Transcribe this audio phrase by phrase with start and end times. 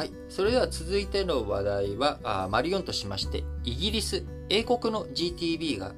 [0.00, 0.12] はい。
[0.30, 5.92] それでは続いての話題は、あマリオンとしまして、イギリス、英国の GTB が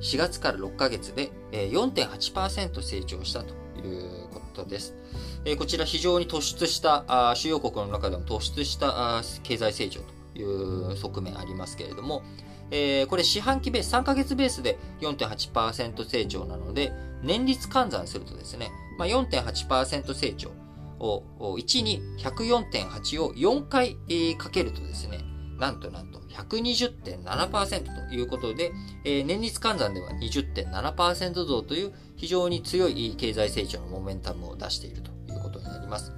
[0.00, 4.94] 4月から6ヶ月で4.8%成長したということです。
[5.58, 12.22] こちら非常に突出した主要国の中でも突出した経済成長という側面ありますけれども、
[13.08, 16.92] これ四半期ベース、3ヶ月ベースで4.8%成長なので、
[17.24, 18.70] 年率換算するとですね、
[19.00, 20.52] まあ、4.8%成長
[21.00, 23.96] を1に104.8を4回
[24.36, 25.20] かけるとですね、
[25.58, 28.72] なんとなんと120.7%ということで、
[29.04, 36.12] えー、年率換算では20.7%増という非常に強い経済成長のモメンタムを出しているということになります。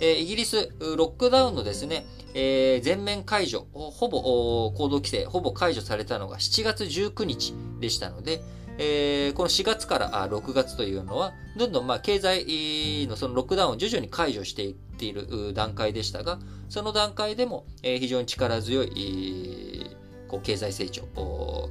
[0.00, 8.40] えー、イギリス、ロックダウンのですね、えー、全面解除、ほぼ行動規制、ほぼ解除されたのが7月19日でしたので、
[8.80, 19.96] えー、この4月から6月というのは、どんどんまあ経済のそのロックダウンを徐々に解除していっている段階でしたが、その段階でも非常に力強い、
[20.28, 21.02] こう経済成長、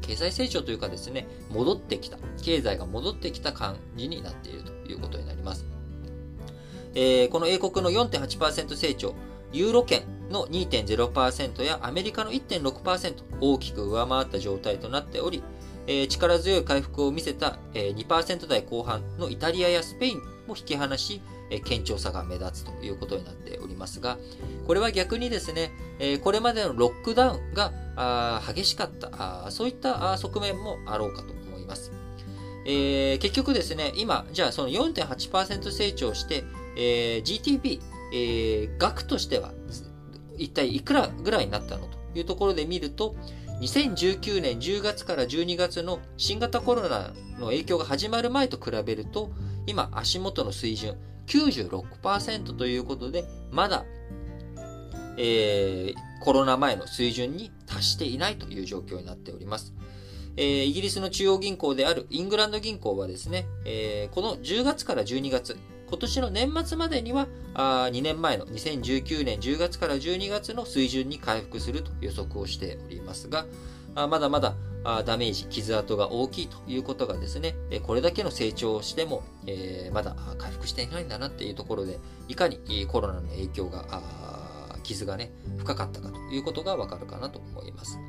[0.02, 5.66] 経済成長というかですね、戻ってきた、経済が戻ってきた感じになっているということになります。
[6.94, 9.16] えー、この英国の4.8%成長、
[9.53, 15.41] ユーロ圏の2.0%やアメリカの1.6%大きく上回った状態となっており、
[15.88, 24.17] えー、力強い回復を見せた、えー、2%台後半のイタリアやスペインも引き離し、えー、堅調さが目立つということになっておりますが、
[24.66, 27.71] これは逆にですね、え、これまでのロックダウンが
[28.53, 31.91] 激しかった、そういった側面もあろうかと思います。
[32.66, 36.44] えー、結局ですね、今、じゃあその4.8%成長して、
[36.75, 37.79] えー、GTP、
[38.13, 39.51] えー、額としては
[40.38, 43.16] 一体いくらぐらいになったのというところで見ると、
[43.61, 49.31] 2019年10月から12月の新型コロナの影響が始まる前と比べると、
[49.66, 50.95] 今足元の水準
[51.27, 53.85] 96%ということで、まだ、
[55.17, 59.74] えー、コロナ前の水準に達していないという状況になっております。
[60.38, 65.57] えー、イギリスの中央銀行であるイングランド銀行はですね、えー、この10月から12月、
[65.89, 73.47] 今年の年末までにはあ2年前の2019年10月から12月の水準に回復すると予測をしておりますが、
[73.95, 74.56] あまだまだ
[75.06, 84.01] ダメージ、傷跡が大きいということがですね、これだけの成長をしても、えー、まだ回復していないんだなっていうところで、いかにコロナの影響が、
[84.84, 88.00] 傷がね、深かったかということがわかるかなと思います。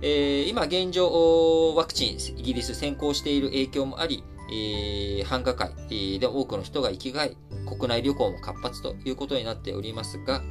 [0.00, 10.42] えー、今現状、ワクチン、イギリス先行している影響もあり、えー、繁華街で多くの人が生きがい、国内旅行も活発ということになっておりますが、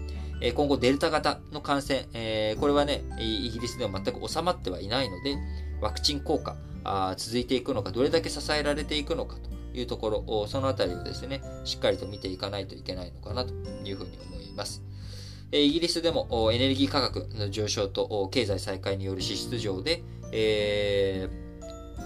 [0.42, 5.38] え今後デルタ型の感染、えー、これはね、イギリスでは全く収まってはいないので、
[5.80, 13.54] ワクチン効果あ続いていくのか、どれだけ支えられていくのかというところ、そのあたりをですね、しっかりと見ていかないといけないのかなと
[13.86, 14.84] いうふうに思います。
[15.52, 21.43] イギリスでもエネルギー価格の上昇と経済再開による支出上で、えー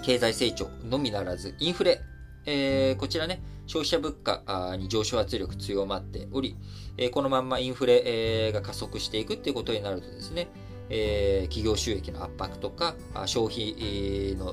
[0.02, 2.00] 経済成長のみならず、インフレ、
[2.46, 6.56] えー、こちらね、消費者物価に上昇圧力強まっており、
[6.96, 8.02] えこのまんまインフレ、
[8.48, 10.48] えが加速していくっていうことになるとですね、
[10.88, 14.46] え企業収益の圧迫とか、消費の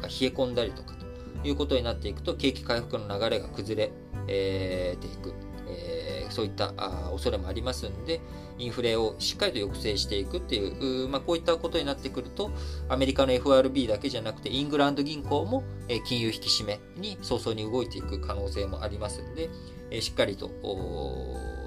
[0.00, 0.94] が冷え込んだりとか
[1.42, 3.92] ということになっていくと、景気回復の流れが崩れ、
[4.28, 5.34] えていく。
[5.68, 8.20] えそういったあ恐れもありますんで、
[8.58, 12.50] インフレをしっかりと抑制していくっていう、まあ、こういったことになってくると、
[12.88, 19.50] アメリカの FRB だけじゃなくて、イングランド銀行も、え金融引き締めに早々に動いていく可能性もありますんで、
[19.90, 20.48] えしっかりと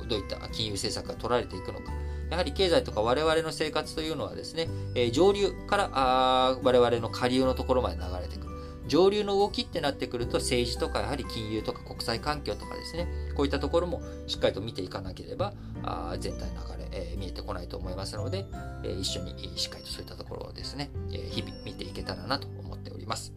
[0.08, 1.94] どういった金融政策が取られていくのか。
[2.30, 8.50] やはり経済とか我々の生活というのはですね、え上流からあ我々の下流のところまで流れてくる。
[8.90, 18.46] 上流の動きってなってくると政治とかやはり金融とか国際環境とかですね、こういったところもしっかりと見ていかなければ、あ全体の流れ、えー、見えてこないと思いますので、
[18.84, 23.32] えー、一緒にしっかりとそういったところをですね、えー、日々見ていけたらなと思っております。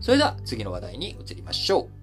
[0.00, 1.97] それでは次の話題に移りましょう。